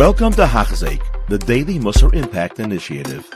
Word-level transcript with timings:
Welcome 0.00 0.32
to 0.40 0.46
Hachzik, 0.46 1.02
the 1.28 1.36
Daily 1.36 1.78
Musar 1.78 2.14
Impact 2.14 2.58
Initiative. 2.58 3.28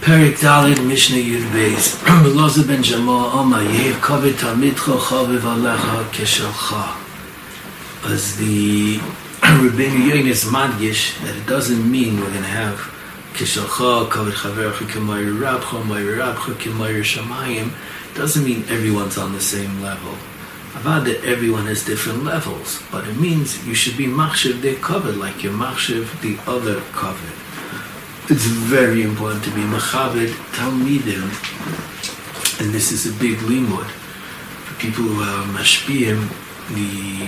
Perik 0.00 0.34
Dalit 0.42 0.84
Mishnah 0.84 1.22
Yud 1.22 1.46
Beis. 1.54 1.94
Beloza 2.24 2.66
ben 2.66 2.82
Jamal 2.82 3.26
Oma 3.38 3.58
Yehiv 3.58 4.00
Kavit 4.00 4.32
Talmidcho 4.32 4.98
Chaviv 4.98 5.42
Alecha 5.42 6.02
Keshalcha 6.10 6.96
As 8.12 8.36
the 8.38 8.96
Rabbeinu 9.62 10.10
Yonis 10.10 10.44
Madgish 10.46 11.22
that 11.22 11.36
it 11.36 11.46
doesn't 11.46 11.88
mean 11.88 12.18
we're 12.18 12.26
going 12.30 12.42
to 12.42 12.48
have 12.48 12.78
Keshalcha 13.34 14.08
Kavit 14.08 14.32
Chavercha 14.32 14.88
Kemayr 14.88 15.38
Rabcha 15.38 15.80
Mayr 15.84 16.18
Rabcha 16.18 16.54
Kemayr 16.54 17.04
Shamayim 17.04 17.70
doesn't 18.16 18.44
mean 18.44 18.64
everyone's 18.70 19.18
on 19.18 19.32
the 19.34 19.40
same 19.40 19.80
level 19.80 20.16
Avad 20.76 21.08
everyone 21.24 21.64
has 21.66 21.86
different 21.86 22.22
levels, 22.22 22.82
but 22.92 23.08
it 23.08 23.16
means 23.16 23.66
you 23.66 23.74
should 23.74 23.96
be 23.96 24.06
machshav 24.06 24.60
their 24.60 24.76
covered 24.76 25.16
like 25.16 25.42
you're 25.42 25.52
the 25.54 26.38
other 26.46 26.80
covered. 26.92 27.32
It's 28.28 28.44
very 28.44 29.02
important 29.02 29.42
to 29.44 29.50
be 29.50 29.62
machabed 29.62 30.32
talmidim, 30.52 31.30
and 32.60 32.74
this 32.74 32.92
is 32.92 33.06
a 33.06 33.18
big 33.18 33.38
limud 33.38 33.86
for 34.66 34.74
people 34.78 35.04
who 35.04 35.22
are 35.22 35.46
mashpiyim. 35.58 36.28
The 36.68 37.20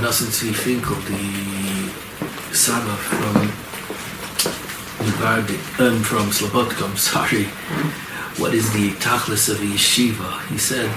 Nosson 0.00 0.30
Tzvi 0.30 0.54
Finkel, 0.54 0.96
the 1.12 2.54
Saba 2.54 2.96
from 2.96 3.34
the 4.98 5.58
um, 5.78 6.02
from 6.02 6.30
Slobodka, 6.30 6.88
I'm 6.88 6.96
sorry. 6.96 7.44
What 8.40 8.54
is 8.54 8.72
the 8.72 8.92
tachlis 8.92 9.50
of 9.50 9.60
a 9.60 9.64
yeshiva? 9.64 10.46
He 10.46 10.56
said 10.56 10.88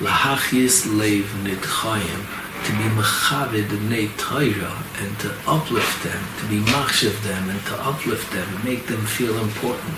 lahachis 0.00 0.86
lev 0.98 1.24
nidchayim, 1.44 2.20
to 2.64 2.72
be 2.72 2.88
mechaved 2.98 3.68
b'nei 3.68 4.08
Torah 4.18 4.82
and 5.00 5.18
to 5.20 5.32
uplift 5.46 6.02
them, 6.02 6.22
to 6.40 6.46
be 6.48 6.58
machshav 6.72 7.22
them 7.22 7.48
and 7.50 7.60
to 7.66 7.74
uplift 7.80 8.32
them 8.32 8.48
and 8.48 8.64
make 8.64 8.86
them 8.86 9.04
feel 9.04 9.38
important. 9.38 9.94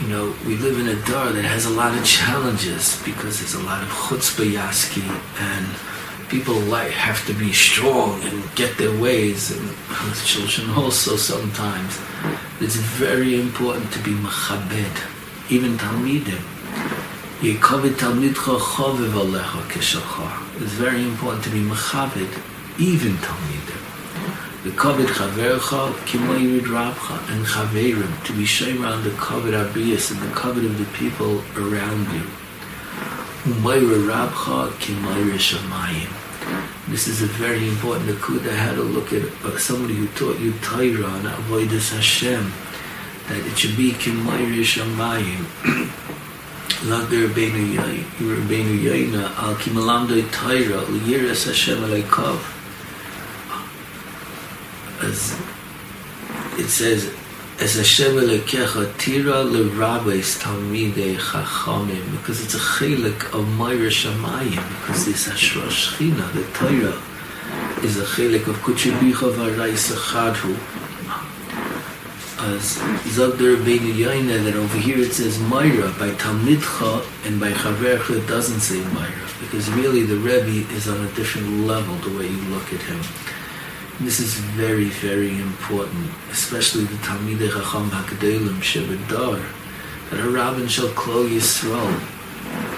You 0.00 0.08
know, 0.08 0.34
we 0.46 0.56
live 0.56 0.78
in 0.78 0.88
a 0.88 0.94
dar 1.06 1.32
that 1.32 1.44
has 1.44 1.66
a 1.66 1.70
lot 1.70 1.96
of 1.96 2.04
challenges 2.04 3.02
because 3.04 3.40
there's 3.40 3.54
a 3.54 3.62
lot 3.64 3.82
of 3.82 3.88
chutzpah 3.88 4.50
yaski 4.52 5.04
and 5.40 6.28
people 6.30 6.54
like 6.54 6.92
have 6.92 7.26
to 7.26 7.34
be 7.34 7.52
strong 7.52 8.22
and 8.22 8.42
get 8.54 8.78
their 8.78 8.98
ways 9.00 9.50
and 9.50 9.68
children 10.24 10.70
also 10.70 11.16
sometimes. 11.16 11.98
It's 12.60 12.76
very 12.76 13.38
important 13.38 13.92
to 13.92 13.98
be 14.00 14.12
mechabed, 14.12 15.50
even 15.50 15.76
talmidim 15.76 16.55
It's 17.38 17.52
very 20.72 21.02
important 21.02 21.44
to 21.44 21.50
be 21.50 21.60
Mechavid, 21.60 22.32
even 22.80 23.12
Talmidim. 23.16 23.82
Yekovit 24.64 25.08
Chavercha 25.08 25.92
Kimoyrid 26.06 26.62
Rabcha 26.62 27.18
and 27.30 27.44
Chaverim, 27.44 28.24
to 28.24 28.32
be 28.32 28.46
shown 28.46 28.82
around 28.82 29.04
the 29.04 29.10
Kovid 29.10 29.52
Abiyas 29.52 30.10
and 30.12 30.20
the 30.22 30.34
Kovid 30.34 30.64
of 30.64 30.78
the 30.78 30.86
people 30.96 31.44
around 31.58 32.10
you. 32.14 32.24
Umayra 33.52 33.98
Rabcha 34.08 34.70
Kimoyra 34.80 35.36
Shamayim. 35.36 36.10
This 36.88 37.06
is 37.06 37.20
a 37.20 37.26
very 37.26 37.68
important 37.68 38.08
akuda. 38.08 38.50
had 38.56 38.78
a 38.78 38.82
look 38.82 39.12
at 39.12 39.24
uh, 39.44 39.58
somebody 39.58 39.94
who 39.94 40.08
taught 40.08 40.38
you 40.40 40.54
Torah 40.62 41.12
and 41.12 41.26
Avodas 41.26 41.92
Hashem, 41.94 42.50
that 43.28 43.46
it 43.46 43.58
should 43.58 43.76
be 43.76 43.92
Kimoyra 43.92 44.64
Shamayim. 44.64 45.44
As 55.02 55.38
it 56.58 56.68
says 56.68 57.14
as 57.60 57.76
Hashem 57.76 58.16
Aleikecha 58.16 58.98
Tira 58.98 59.44
Lerabbis 59.44 60.38
Talmidei 60.38 61.16
Chachamim 61.16 62.10
because 62.12 62.44
it's 62.44 62.54
a 62.54 62.58
chelik 62.58 63.24
of 63.32 63.46
Meira 63.56 63.90
Shamayim 63.90 64.80
because 64.80 65.06
this 65.06 65.28
Shechina 65.28 66.30
the 66.34 66.44
Torah 66.52 67.00
is 67.82 67.98
a 67.98 68.04
chelik 68.04 68.46
of 68.48 68.56
Kuchibicha 68.56 69.32
Varai 69.32 69.72
Sachadhu 69.72 70.54
as 70.54 70.85
Zogder 72.36 73.56
Rabbeinu 73.56 73.94
Yoina 73.94 74.44
that 74.44 74.56
over 74.56 74.76
here 74.76 74.98
it 74.98 75.12
says 75.12 75.38
Myra 75.38 75.90
by 75.98 76.10
Talmidcha 76.10 77.26
and 77.26 77.40
by 77.40 77.50
Chavercha 77.52 78.22
it 78.22 78.26
doesn't 78.26 78.60
say 78.60 78.78
Myra 78.92 79.26
because 79.40 79.70
really 79.70 80.02
the 80.02 80.16
Rebbe 80.16 80.70
is 80.74 80.86
on 80.86 81.02
a 81.02 81.10
different 81.12 81.48
level 81.66 81.94
the 81.96 82.18
way 82.18 82.26
you 82.26 82.42
look 82.54 82.72
at 82.74 82.82
him. 82.82 83.00
This 84.00 84.20
is 84.20 84.34
very, 84.34 84.90
very 84.90 85.40
important, 85.40 86.10
especially 86.30 86.84
the 86.84 86.96
Talmidei 86.96 87.50
Chacham 87.50 87.88
HaKadolim 87.88 88.60
Shebedar 88.60 89.42
that 90.10 90.20
a 90.20 90.28
Rabbin 90.28 90.68
shall 90.68 90.88
clo 90.90 91.26
Yisrael 91.26 91.98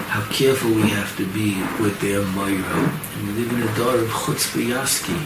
how 0.07 0.25
careful 0.31 0.71
we 0.71 0.89
have 0.89 1.15
to 1.17 1.25
be 1.33 1.61
with 1.83 1.99
their 1.99 2.23
Myra. 2.27 2.99
And 3.13 3.27
we 3.27 3.43
live 3.43 3.51
in 3.51 3.61
a 3.61 3.75
dar 3.75 3.97
of 3.97 4.09
Chutzpah 4.09 4.65
Yaski 4.71 5.19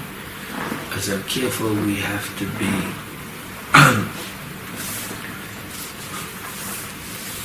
as 0.98 1.08
how 1.08 1.22
careful 1.28 1.74
we 1.86 1.98
have 1.98 2.28
to 2.40 2.46
be 2.58 3.03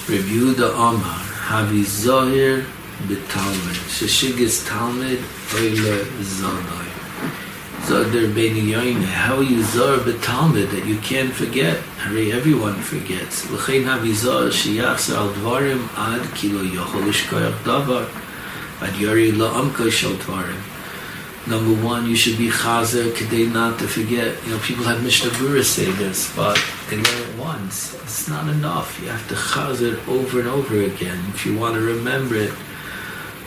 Review 0.08 0.54
the 0.54 0.72
Omar, 0.72 1.20
Havi 1.48 1.82
Zohir 1.82 2.64
B'Talmud, 3.08 3.76
Sheshigis 3.92 4.66
Talmud, 4.66 5.19
Oile 5.54 6.02
Zonoi. 6.24 6.88
Zodar 7.82 8.34
Beni 8.34 8.72
Yoine, 8.72 9.04
how 9.04 9.41
you 9.41 9.60
Zohir 9.60 9.98
B'Talmud 9.98 10.70
that 10.70 10.86
you 10.86 10.97
can't 11.00 11.30
forget? 11.30 11.76
Hurry, 11.98 12.32
everyone 12.32 12.76
forgets. 12.76 13.50
L'chein 13.50 13.84
Havi 13.84 14.14
Zohir 14.14 14.48
Shiyachs 14.48 15.14
Al 15.14 15.28
Dvarim 15.34 15.86
Ad 15.98 16.34
Kilo 16.34 16.62
Yochol 16.64 17.02
Ishkoyach 17.12 17.62
Davar, 17.64 18.08
Ad 18.80 18.97
Yori 18.97 19.32
Lo 19.32 19.50
Amko 19.50 19.91
Shal 19.91 20.12
Dvarim. 20.12 20.78
Number 21.48 21.82
one, 21.82 22.04
you 22.04 22.14
should 22.14 22.36
be 22.36 22.48
chazer 22.50 23.10
kedei 23.12 23.50
not 23.50 23.78
to 23.78 23.88
forget. 23.88 24.36
You 24.44 24.50
know, 24.53 24.59
people 24.59 24.84
have 24.84 25.03
Mishnah 25.03 25.31
Berurah 25.31 25.64
say 25.64 25.91
this, 25.92 26.31
but 26.36 26.62
they 26.91 26.97
learn 26.97 27.22
it 27.22 27.38
once. 27.38 27.94
It's 28.03 28.28
not 28.28 28.48
enough. 28.48 29.00
You 29.00 29.09
have 29.09 29.26
to 29.28 29.34
chazer 29.34 29.97
over 30.09 30.41
and 30.41 30.48
over 30.48 30.82
again 30.82 31.19
if 31.32 31.47
you 31.47 31.56
want 31.56 31.75
to 31.76 31.81
remember 31.81 32.36
it. 32.36 32.53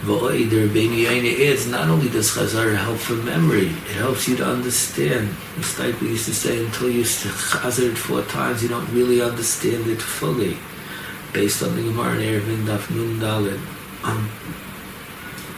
It's 0.03 1.67
not 1.67 1.89
only 1.89 2.09
does 2.09 2.31
chazar 2.31 2.75
help 2.75 2.97
for 2.97 3.13
memory, 3.13 3.67
it 3.67 3.97
helps 4.01 4.28
you 4.28 4.35
to 4.38 4.45
understand. 4.45 5.29
It's 5.57 5.78
like 5.78 6.01
we 6.01 6.07
used 6.09 6.25
to 6.25 6.33
say, 6.33 6.66
until 6.66 6.89
you 6.89 7.03
chazar 7.03 7.91
it 7.91 7.97
four 8.00 8.23
times, 8.23 8.63
you 8.63 8.69
don't 8.69 8.91
really 8.91 9.22
understand 9.22 9.85
it 9.85 10.01
fully. 10.01 10.57
Based 11.33 11.62
on 11.62 11.75
the 11.75 11.83
Gemara 11.83 12.16
in 12.16 12.41
Eruvin 12.41 12.66
Daf 12.66 12.89
Nun 12.89 13.19
Dalet. 13.19 13.59
Um, 14.03 14.28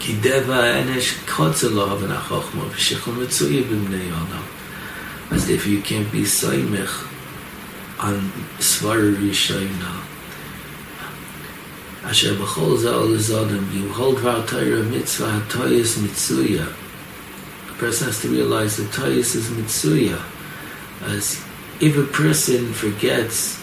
כי 0.05 0.13
דבע 0.21 0.81
אנש 0.81 1.13
קוצר 1.35 1.69
לא 1.69 1.91
הבן 1.91 2.11
החוכמו, 2.11 2.61
ושכון 2.75 3.23
מצוי 3.23 3.61
בבני 3.61 4.03
עולם. 4.11 4.43
אז 5.31 5.49
if 5.49 5.65
you 5.65 5.87
can't 5.87 6.15
be 6.15 6.25
סיימך, 6.25 7.03
on 7.99 8.03
סבר 8.59 8.97
רישיינה, 9.19 9.99
אשר 12.03 12.33
בכל 12.43 12.77
זה 12.77 12.95
על 12.95 13.15
הזודם, 13.15 13.63
כי 13.71 13.79
בכל 13.79 14.15
דבר 14.19 14.41
תאיר 14.45 14.79
המצווה, 14.79 15.37
התאיס 15.37 15.97
מצויה. 15.97 16.65
A 17.69 17.81
person 17.81 18.07
has 18.07 18.21
to 18.21 18.27
realize 18.27 18.77
that 18.77 18.91
Tayyus 18.91 19.35
is 19.35 19.47
Mitsuya. 19.57 20.19
As 21.15 21.41
if 21.79 21.97
a 21.97 22.03
person 22.03 22.73
forgets 22.73 23.59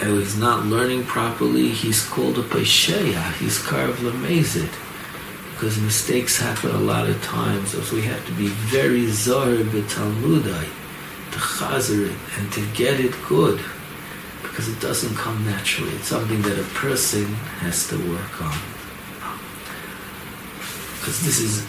and 0.00 0.10
he's 0.18 0.36
not 0.36 0.66
learning 0.66 1.04
properly, 1.04 1.68
he's 1.68 2.02
called 2.12 2.36
a 2.38 2.42
Pesheya, 2.42 3.32
he's 3.40 3.58
carved 3.58 4.00
Lamezit. 4.00 4.83
Because 5.54 5.80
mistakes 5.80 6.36
happen 6.36 6.70
a 6.70 6.78
lot 6.78 7.08
of 7.08 7.22
times. 7.22 7.70
So 7.70 7.94
we 7.94 8.02
have 8.02 8.26
to 8.26 8.32
be 8.32 8.48
very 8.48 9.06
zor 9.06 9.46
b'talmudai 9.46 10.66
to 11.30 11.38
chazer 11.38 12.10
it 12.10 12.18
and 12.38 12.52
to 12.52 12.66
get 12.74 12.98
it 12.98 13.14
good 13.28 13.60
because 14.42 14.68
it 14.68 14.80
doesn't 14.80 15.14
come 15.14 15.44
naturally. 15.46 15.92
It's 15.92 16.08
something 16.08 16.42
that 16.42 16.58
a 16.58 16.68
person 16.74 17.24
has 17.62 17.86
to 17.88 17.96
work 18.10 18.42
on. 18.42 18.58
Because 20.98 21.22
this 21.22 21.40
is 21.40 21.64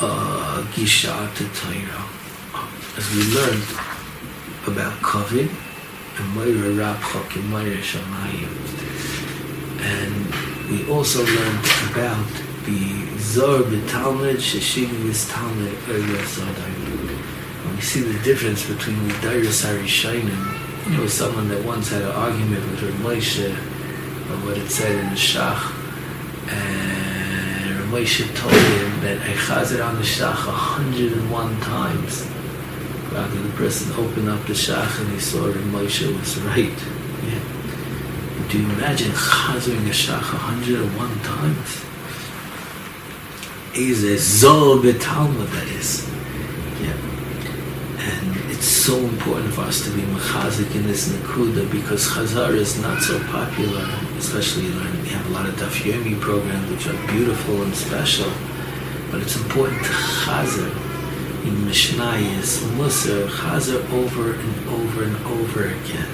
a 0.00 0.64
gisha 0.72 1.34
to 1.36 1.44
Torah. 1.60 2.08
As 2.96 3.10
we 3.14 3.22
learned 3.34 3.64
about 4.66 4.94
COVID 5.02 5.50
and 6.16 6.34
Moira 6.34 6.70
Rab 6.72 7.00
Chok 7.02 7.36
and 7.36 7.50
Moira 7.50 7.76
Shamayim. 7.76 8.48
And 9.80 10.70
we 10.70 10.90
also 10.90 11.22
learned 11.22 11.64
about 11.90 12.53
the 12.64 13.18
Zohar 13.18 13.62
b'Talmud 13.62 14.36
sheshivim 14.36 15.04
is 15.04 15.28
Talmud 15.28 15.76
we 17.74 17.80
see 17.80 18.00
the 18.00 18.18
difference 18.22 18.66
between 18.66 19.06
the 19.06 19.14
Dairis 19.14 19.64
Harishainim, 19.64 20.92
you 20.94 21.00
was 21.02 21.12
someone 21.12 21.48
that 21.48 21.62
once 21.64 21.90
had 21.90 22.02
an 22.02 22.10
argument 22.10 22.70
with 22.70 22.82
Rav 22.82 23.16
Moshe 23.16 23.50
of 23.50 24.46
what 24.46 24.56
it 24.56 24.70
said 24.70 24.92
in 24.92 25.10
the 25.10 25.16
Shach, 25.16 25.72
and 26.48 27.80
Rav 27.80 27.88
Moshe 27.88 28.34
told 28.34 28.52
him 28.52 29.00
that 29.00 29.20
I 29.20 29.34
chazed 29.34 29.84
on 29.84 29.96
the 29.96 30.02
shach 30.02 30.46
101 30.46 31.60
times. 31.60 32.26
Rather, 33.12 33.42
the 33.42 33.52
person 33.56 33.92
opened 33.92 34.28
up 34.28 34.46
the 34.46 34.54
shach 34.54 35.00
and 35.00 35.10
he 35.12 35.20
saw 35.20 35.42
that 35.42 35.64
Moshe 35.64 36.06
was 36.18 36.38
right. 36.40 36.78
Yeah. 37.24 38.48
Do 38.48 38.58
you 38.62 38.70
imagine 38.70 39.10
chazering 39.10 39.84
the 39.84 39.90
shach 39.90 40.32
101 40.32 41.20
times? 41.20 41.93
A 43.76 44.16
zol 44.16 44.80
betalmud 44.80 45.50
that 45.50 45.66
is. 45.66 46.08
Yeah. 46.80 46.94
And 47.98 48.50
it's 48.52 48.68
so 48.68 48.96
important 48.98 49.52
for 49.52 49.62
us 49.62 49.82
to 49.84 49.90
be 49.90 50.02
machazik 50.02 50.72
in 50.76 50.86
this 50.86 51.08
nakuda 51.08 51.68
because 51.72 52.06
chazar 52.06 52.54
is 52.54 52.80
not 52.80 53.02
so 53.02 53.18
popular, 53.24 53.84
especially 54.16 54.68
learn. 54.68 55.02
We 55.02 55.08
have 55.08 55.26
a 55.26 55.30
lot 55.30 55.46
of 55.46 55.56
daf 55.56 55.82
yomi 55.82 56.20
programs 56.20 56.70
which 56.70 56.86
are 56.86 57.06
beautiful 57.08 57.62
and 57.62 57.74
special, 57.74 58.30
but 59.10 59.20
it's 59.20 59.34
important 59.34 59.84
to 59.84 59.92
in 61.42 61.56
Mishnayis, 61.66 62.62
Musar, 62.78 63.26
chazar 63.26 63.82
over 63.90 64.34
and 64.34 64.68
over 64.68 65.02
and 65.02 65.16
over 65.26 65.64
again. 65.64 66.08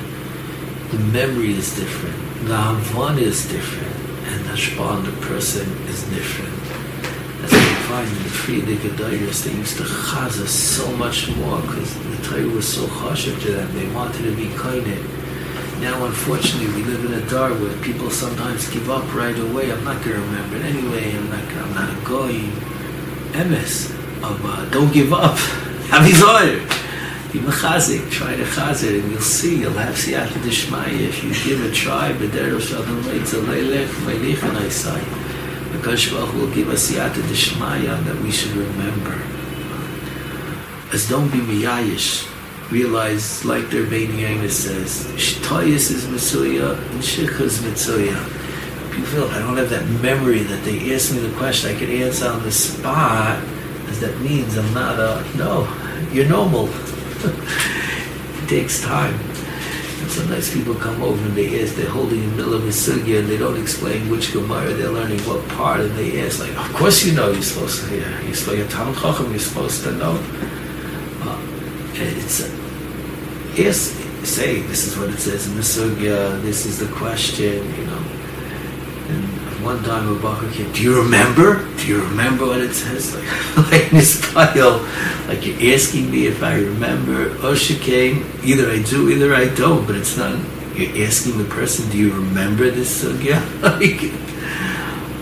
The 0.92 0.98
memory 0.98 1.52
is 1.52 1.76
different, 1.76 2.16
the 2.48 2.56
havan 2.56 3.20
is 3.20 3.46
different, 3.46 3.96
and 4.32 4.46
the 4.46 4.54
shpa 4.54 4.80
on 4.80 5.04
the 5.04 5.12
person 5.26 5.68
is 5.88 6.02
different. 6.04 6.79
Find 7.90 8.06
in 8.06 8.22
the 8.22 8.28
Frierdiker 8.28 8.90
Gedairus. 8.90 9.44
They 9.44 9.52
used 9.52 9.76
to 9.78 9.82
chaza 9.82 10.46
so 10.46 10.92
much 10.92 11.28
more 11.34 11.60
because 11.60 11.92
the 11.98 12.22
Torah 12.22 12.46
was 12.54 12.72
so 12.72 12.86
chashiv 12.86 13.42
to 13.42 13.50
them. 13.50 13.72
They 13.74 13.88
wanted 13.92 14.22
to 14.22 14.36
be 14.36 14.46
kained. 14.56 15.02
Now, 15.80 16.06
unfortunately, 16.06 16.72
we 16.72 16.84
live 16.84 17.04
in 17.04 17.14
a 17.14 17.28
dar 17.28 17.52
where 17.52 17.76
people 17.82 18.08
sometimes 18.08 18.70
give 18.70 18.88
up 18.88 19.12
right 19.12 19.36
away. 19.36 19.72
I'm 19.72 19.82
not 19.82 20.04
going 20.04 20.14
to 20.14 20.22
remember 20.22 20.58
it 20.58 20.66
anyway. 20.66 21.16
I'm 21.16 21.30
not. 21.30 21.42
I'm 21.42 21.74
not 21.74 21.90
a 21.90 22.04
goy. 22.04 22.34
Emes 23.32 23.90
of 24.22 24.40
uh, 24.44 24.70
don't 24.70 24.92
give 24.92 25.12
up. 25.12 25.36
Have 25.90 26.06
his 26.06 26.22
order. 26.22 26.60
Be 27.32 27.40
mechazik. 27.40 28.08
Try 28.12 28.36
to 28.36 28.44
chazer, 28.44 29.00
and 29.00 29.10
you'll 29.10 29.20
see. 29.20 29.62
You'll 29.62 29.72
have 29.72 29.96
dishmaya 29.96 31.08
if 31.08 31.24
you 31.24 31.34
give 31.42 31.64
a 31.64 31.74
try. 31.74 32.12
But 32.12 32.30
there, 32.30 32.60
Shalom 32.60 33.02
Leitza 33.02 33.42
Leilech 33.42 35.29
Because 35.72 36.10
Baruch 36.10 36.34
will 36.34 36.50
give 36.52 36.68
us 36.68 36.90
siyata 36.90 37.22
dishmaya 37.22 38.02
that 38.04 38.16
we 38.22 38.30
should 38.30 38.52
remember. 38.52 39.20
As 40.92 41.08
don't 41.08 41.30
be 41.30 41.38
miyayish. 41.38 42.26
Realize, 42.70 43.44
like 43.44 43.68
their 43.70 43.84
Rebbeinu 43.84 44.48
says, 44.48 45.06
Shtayis 45.16 45.90
is 45.90 46.06
Mitzuya 46.06 46.78
and 46.78 47.00
Shikha 47.02 47.40
is 47.40 47.58
Mitzuya. 47.58 48.18
People 48.90 49.10
feel 49.10 49.24
I 49.26 49.38
don't 49.40 49.56
have 49.56 49.70
that 49.70 49.86
memory 50.02 50.42
that 50.44 50.64
they 50.64 50.94
ask 50.94 51.12
me 51.12 51.18
the 51.18 51.36
question, 51.36 51.74
I 51.74 51.78
can 51.78 51.90
answer 51.90 52.28
on 52.28 52.42
the 52.42 52.52
spot, 52.52 53.42
as 53.88 54.00
that 54.00 54.20
means 54.20 54.56
I'm 54.56 54.72
not 54.72 55.00
a, 55.00 55.24
no, 55.36 55.66
you're 56.12 56.28
normal. 56.28 56.68
it 57.24 58.48
takes 58.48 58.80
time. 58.82 59.18
Sometimes 60.10 60.52
people 60.52 60.74
come 60.74 61.00
over 61.02 61.24
and 61.24 61.36
they 61.36 61.62
ask, 61.62 61.76
they're 61.76 61.88
holding 61.88 62.20
in 62.22 62.30
the 62.30 62.36
middle 62.36 62.54
of 62.54 62.64
a 62.64 62.68
sugya 62.68 63.20
and 63.20 63.28
they 63.28 63.36
don't 63.36 63.60
explain 63.60 64.10
which 64.10 64.32
Gemara 64.32 64.74
they're 64.74 64.90
learning, 64.90 65.20
what 65.20 65.46
part, 65.50 65.80
and 65.80 65.96
they 65.96 66.20
ask, 66.20 66.40
like, 66.40 66.50
of 66.50 66.74
course 66.74 67.04
you 67.04 67.12
know 67.12 67.30
you're 67.30 67.42
supposed 67.42 67.80
to 67.80 67.86
hear. 67.90 68.20
You're 68.22 68.34
supposed 68.34 68.70
Chacham, 68.70 69.30
you're 69.30 69.38
supposed 69.38 69.84
to 69.84 69.92
know. 69.92 70.18
Uh, 71.22 71.38
it's 71.94 72.40
yes, 73.56 73.92
say 74.28 74.62
this 74.62 74.86
is 74.88 74.98
what 74.98 75.10
it 75.10 75.18
says 75.18 75.46
in 75.46 75.54
the 75.54 75.62
sugya, 75.62 76.42
this 76.42 76.66
is 76.66 76.80
the 76.80 76.92
question, 76.94 77.72
you 77.76 77.86
know. 77.86 78.02
And 79.10 79.39
one 79.62 79.82
time 79.82 80.08
a 80.08 80.18
Bacher 80.18 80.52
came, 80.52 80.72
do 80.72 80.82
you 80.82 81.02
remember? 81.02 81.66
Do 81.76 81.86
you 81.86 82.02
remember 82.02 82.46
what 82.46 82.60
it 82.60 82.74
says? 82.74 83.14
Like, 83.56 83.72
like 83.72 83.92
in 83.92 83.98
this 83.98 84.32
pile, 84.32 84.78
like 85.28 85.44
you're 85.44 85.74
asking 85.74 86.10
me 86.10 86.26
if 86.26 86.42
I 86.42 86.54
remember. 86.54 87.30
Oh, 87.42 87.52
Osha 87.52 87.80
came, 87.80 88.24
either 88.44 88.70
I 88.70 88.82
do, 88.82 89.10
either 89.10 89.34
I 89.34 89.48
don't, 89.54 89.86
but 89.86 89.96
it's 89.96 90.16
not, 90.16 90.38
you're 90.74 91.06
asking 91.06 91.38
the 91.38 91.44
person, 91.44 91.90
do 91.90 91.98
you 91.98 92.12
remember 92.12 92.70
this 92.70 93.04
sugya? 93.04 93.40
like, 93.62 94.12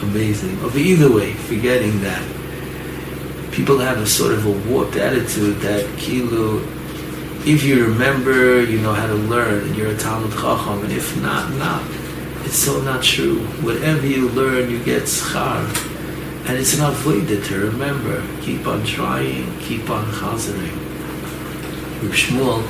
amazing. 0.02 0.58
But 0.60 0.76
either 0.76 1.12
way, 1.12 1.32
forgetting 1.32 2.00
that. 2.02 2.22
People 3.52 3.78
have 3.78 3.98
a 3.98 4.06
sort 4.06 4.32
of 4.32 4.46
a 4.46 4.70
warped 4.70 4.96
attitude 4.96 5.56
that 5.60 5.84
Kilu, 5.96 6.62
if 7.44 7.64
you 7.64 7.86
remember, 7.86 8.62
you 8.62 8.78
know 8.80 8.92
how 8.92 9.06
to 9.06 9.14
learn, 9.14 9.66
and 9.66 9.76
you're 9.76 9.90
a 9.90 9.96
Talmud 9.96 10.32
Chacham, 10.32 10.84
and 10.84 10.92
if 10.92 11.20
not, 11.20 11.52
not. 11.54 11.82
It's 12.48 12.64
so 12.64 12.80
not 12.80 13.04
true. 13.04 13.40
Whatever 13.60 14.06
you 14.06 14.30
learn, 14.30 14.70
you 14.70 14.82
get 14.82 15.02
schar. 15.02 15.68
And 16.48 16.56
it's 16.56 16.78
an 16.78 16.82
avoided 16.82 17.44
to 17.44 17.58
remember. 17.58 18.26
Keep 18.40 18.66
on 18.66 18.86
trying, 18.86 19.54
keep 19.58 19.90
on 19.90 20.06
chazering. 20.06 20.72
Reb 22.02 22.12
Shmuel, 22.12 22.62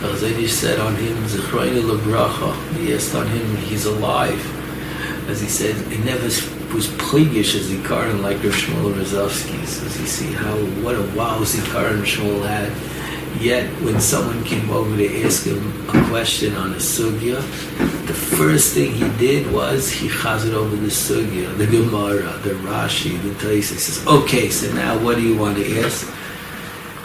Chazon 0.00 0.38
Ish 0.38 0.52
said 0.52 0.78
on 0.78 0.96
him, 0.96 1.16
Zechroinu 1.24 1.80
lebracha. 1.80 2.52
He 2.76 2.92
on 3.16 3.26
him, 3.26 3.56
he's 3.56 3.86
alive. 3.86 4.44
As 5.30 5.40
he 5.40 5.48
said, 5.48 5.76
he 5.90 6.04
never 6.04 6.24
was 6.74 6.94
plaguish 6.98 7.54
as 7.54 7.70
Zikaron 7.70 8.20
like 8.20 8.36
Reb 8.44 8.52
Shmuel 8.52 8.92
Rozovsky. 8.92 9.64
So 9.64 9.86
as 9.86 9.98
you 9.98 10.06
see 10.06 10.32
how, 10.32 10.54
what 10.84 10.94
a 10.94 11.02
wow 11.16 11.38
Zikaron 11.38 12.02
Shmuel 12.02 12.46
had. 12.46 12.70
Yet, 13.40 13.68
when 13.82 14.00
someone 14.00 14.44
came 14.44 14.70
over 14.70 14.96
to 14.96 15.24
ask 15.24 15.44
him 15.44 15.58
a 15.88 16.08
question 16.08 16.54
on 16.54 16.72
a 16.72 16.76
sugya, 16.76 17.40
the 18.06 18.14
first 18.14 18.74
thing 18.74 18.92
he 18.92 19.08
did 19.18 19.50
was 19.50 19.90
he 19.90 20.08
chazed 20.08 20.52
over 20.52 20.76
the 20.76 20.88
sugya, 20.88 21.56
the 21.56 21.66
Gemara, 21.66 22.38
the 22.44 22.50
Rashi, 22.50 23.20
the 23.22 23.30
Taisa. 23.30 23.72
He 23.72 23.78
says, 23.78 24.06
"Okay, 24.06 24.48
so 24.48 24.72
now 24.74 24.96
what 24.98 25.16
do 25.16 25.22
you 25.22 25.36
want 25.36 25.56
to 25.56 25.80
ask?" 25.80 26.06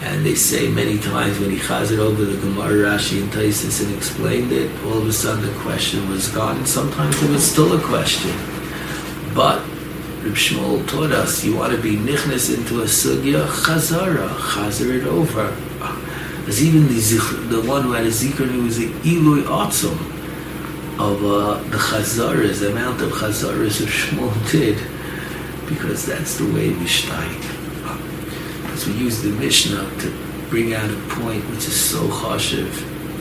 And 0.03 0.23
they 0.23 0.35
say 0.35 0.69
many 0.69 0.99
times 0.99 1.39
when 1.39 1.49
he 1.49 1.57
chazed 1.57 1.97
over 1.97 2.23
the 2.23 2.37
Gemara, 2.37 2.91
Rashi, 2.91 3.21
and 3.21 3.31
Taisis 3.31 3.83
and 3.83 3.95
explained 3.95 4.51
it, 4.51 4.69
all 4.85 4.99
of 4.99 5.07
a 5.07 5.13
sudden 5.13 5.43
the 5.43 5.59
question 5.61 6.07
was 6.09 6.27
gone. 6.27 6.57
And 6.57 6.67
sometimes 6.67 7.21
it 7.23 7.31
was 7.31 7.43
still 7.43 7.73
a 7.73 7.81
question, 7.81 8.35
but 9.33 9.59
Reb 10.23 10.35
Shmuel 10.35 10.87
taught 10.87 11.11
us 11.11 11.43
you 11.43 11.55
want 11.55 11.73
to 11.75 11.81
be 11.81 11.95
nichnas 11.95 12.55
into 12.55 12.81
a 12.81 12.85
sugya, 12.85 13.47
chazara, 13.47 14.29
chazer 14.37 14.99
it 14.99 15.07
over. 15.07 15.55
As 16.47 16.63
even 16.63 16.87
the, 16.87 16.93
zikr, 16.93 17.49
the 17.49 17.61
one 17.67 17.83
who 17.83 17.91
had 17.91 18.05
a 18.05 18.09
zikr 18.09 18.47
who 18.47 18.63
was 18.63 18.77
the 18.77 18.87
Ilui 18.87 19.43
Atzum 19.43 19.99
of 20.97 21.23
uh, 21.25 21.61
the 21.69 21.77
Chazaras, 21.77 22.61
the 22.61 22.71
amount 22.71 23.01
of 23.01 23.11
Chazaras 23.11 23.81
of 23.81 23.89
Shmuel 23.89 24.51
did, 24.51 24.77
because 25.67 26.05
that's 26.05 26.37
the 26.37 26.45
way 26.45 26.69
we 26.69 26.85
steig. 26.85 27.41
Because 28.61 28.87
we 28.87 28.93
use 28.93 29.21
the 29.21 29.31
Mishnah 29.31 29.91
to 29.99 30.47
bring 30.49 30.73
out 30.73 30.89
a 30.89 30.95
point 31.09 31.43
which 31.49 31.67
is 31.67 31.77
so 31.77 32.07
chashiv, 32.07 32.71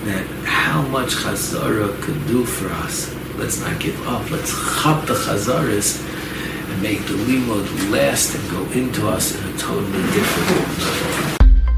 that 0.05 0.25
how 0.45 0.83
much 0.83 1.11
Chazara 1.17 2.01
could 2.03 2.27
do 2.29 2.45
for 2.45 2.69
us. 2.69 3.13
Let's 3.35 3.61
not 3.61 3.81
give 3.81 4.01
up. 4.07 4.31
Let's 4.31 4.53
chop 4.81 5.05
the 5.05 5.15
Chazaras 5.15 6.01
and 6.71 6.81
make 6.81 7.01
the 7.01 7.15
limud 7.15 7.91
last 7.91 8.37
and 8.37 8.51
go 8.53 8.63
into 8.71 9.09
us 9.09 9.35
in 9.35 9.53
a 9.53 9.59
totally 9.59 10.03
different 10.13 11.25
way. 11.25 11.26